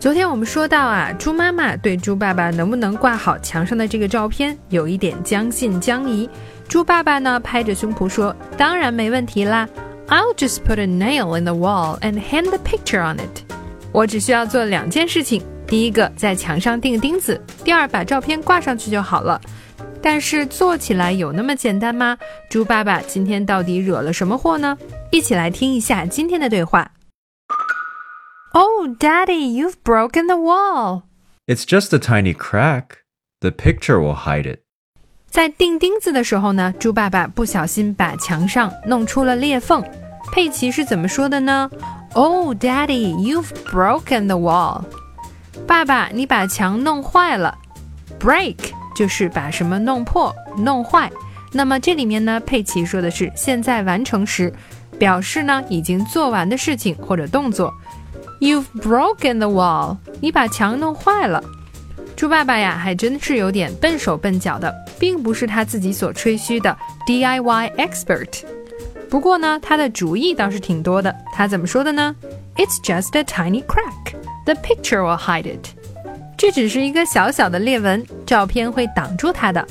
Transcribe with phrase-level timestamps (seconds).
[0.00, 6.26] 昨天我们说到啊，猪妈妈对猪爸爸能不能挂好墙上的这个照片有一点将信将疑。
[6.66, 9.68] 猪爸爸呢拍着胸脯说：“当然没问题啦
[10.08, 13.42] ，I'll just put a nail in the wall and hang the picture on it。
[13.92, 19.38] 我只需要做两件事情，第一个在墙上钉钉子，第二把照片挂上去就好了。
[20.00, 22.16] 但是做起来有那么简单吗？
[22.48, 24.78] 猪爸爸今天到底惹了什么祸呢？
[25.10, 26.90] 一起来听一下今天的对话。”
[28.53, 31.03] Oh, Daddy, you've broken the wall.
[31.47, 33.03] It's just a tiny crack.
[33.41, 34.61] The picture will hide it.
[35.29, 39.83] 在钉钉子的时候呢，猪爸爸不小心把墙上弄出了裂缝。
[40.31, 41.69] 佩奇是怎么说的呢？
[42.13, 44.85] Oh, Daddy, you've broken the wall.
[45.67, 47.57] 爸爸，你把墙弄坏了。
[48.19, 51.11] Break 就是把什么弄破、弄坏。
[51.51, 54.51] 那么这里面呢，佩奇说的是现在完成时，
[54.97, 57.73] 表示呢已经做完的事情或者动作。
[58.39, 59.97] You've broken the wall.
[60.21, 61.43] 你把墙弄坏了。
[62.15, 66.75] 猪爸爸呀，还真是有点笨手笨脚的，并不是他自己所吹嘘的
[67.07, 68.43] DIY expert。
[69.09, 71.13] 不过呢，他的主意倒是挺多的。
[71.33, 72.15] 他怎么说的呢？
[72.55, 74.15] It's just a tiny crack.
[74.45, 75.67] The picture will hide it.
[76.37, 79.65] 这只是一个小小的裂纹，照片会挡住它的。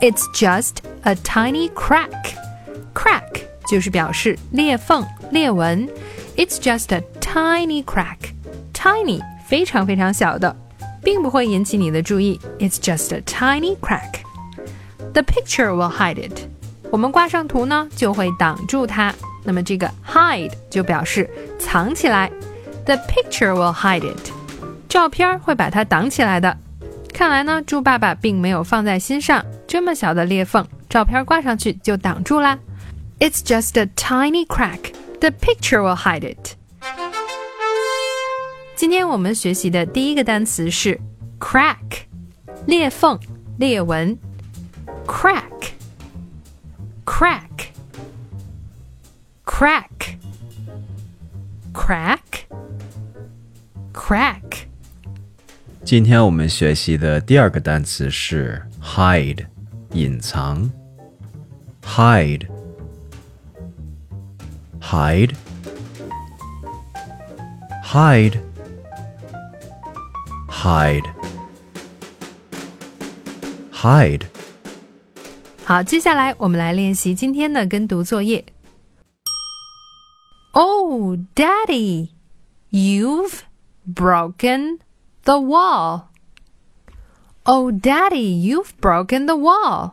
[0.00, 2.34] It's just a tiny crack.
[2.94, 5.88] Crack 就是表示裂缝、裂纹。
[6.36, 7.02] It's just a
[7.37, 8.33] tiny crack.
[8.73, 10.55] Tiny 非常非常小的，
[11.03, 12.39] 并不会引起你的注意。
[12.57, 14.21] It's just a tiny crack.
[15.13, 16.47] The picture will hide it.
[16.89, 19.13] 我们挂上图呢，就会挡住它。
[19.43, 22.31] 那么这个 hide 就表示藏起来。
[22.85, 24.31] The picture will hide it.
[24.89, 26.57] 照片会把它挡起来的。
[27.13, 32.57] 看来呢，猪爸爸并没有放在心上，这么小的裂缝，照片挂上去就挡住啦。
[33.19, 34.91] It's just a tiny crack.
[35.19, 36.55] The picture will hide it.
[38.76, 40.98] 今天我们学习的第一个单词是
[41.38, 41.76] crack，
[42.66, 43.18] 裂缝、
[43.58, 44.18] 裂纹。
[45.06, 45.72] crack,
[47.04, 47.70] crack,
[49.44, 50.16] crack,
[51.72, 52.18] crack,
[53.92, 54.66] crack.
[55.84, 59.46] 今天我们学习的第二个单词是 hide，
[59.92, 60.70] 隐藏。
[61.82, 62.46] hide,
[64.80, 65.34] hide,
[67.84, 68.40] hide,
[70.56, 71.10] hide,
[73.72, 74.26] hide.
[75.64, 78.44] 好，接下来我们来练习今天的跟读作业。
[80.52, 82.10] Oh, Daddy,
[82.70, 83.40] you've
[83.86, 84.80] broken
[85.24, 86.08] the wall.
[87.44, 89.92] Oh, Daddy, you've broken the wall.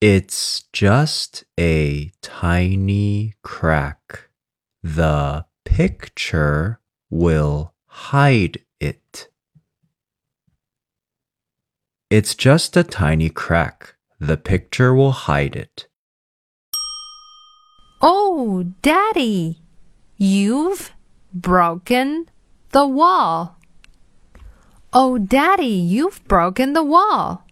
[0.00, 4.28] It's just a tiny crack.
[4.82, 6.78] The picture
[7.10, 9.27] will hide it.
[12.09, 13.93] It's just a tiny crack.
[14.19, 15.87] The picture will hide it.
[18.01, 19.61] Oh, Daddy,
[20.17, 20.91] you've
[21.31, 22.27] broken
[22.71, 23.57] the wall.
[24.91, 27.45] Oh, Daddy, you've broken the wall.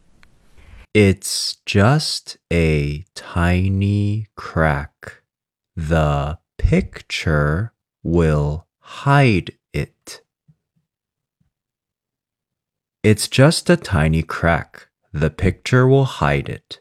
[0.91, 5.22] It's just a tiny crack.
[5.75, 10.24] The picture will hide it.
[13.03, 14.89] It's just a tiny crack.
[15.12, 16.78] The picture will hide it.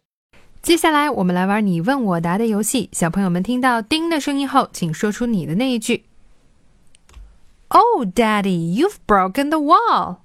[0.62, 2.90] 接下来我们来玩你问我答的游戏。
[2.94, 6.06] 小朋友们听到“叮”的声音后，请说出你的那一句。
[7.70, 10.18] Oh, Daddy, you've broken the wall.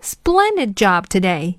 [0.00, 1.57] Splendid job today.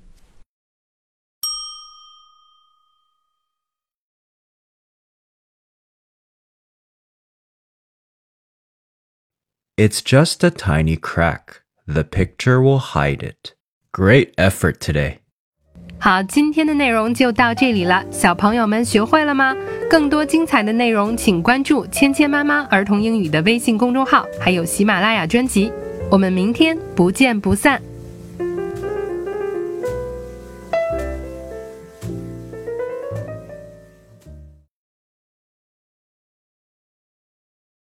[9.80, 11.62] It's just a tiny crack.
[11.88, 13.53] The picture will hide it.
[13.92, 15.18] Great effort today.
[16.00, 19.56] 好，今天的内容就到这里了，小朋友们学会了吗？
[19.89, 25.71] 更多精彩的内容，请关注“芊芊妈妈儿童英语”的微信公众号，还有喜马拉雅专辑。
[26.12, 27.81] 我们明天不见不散。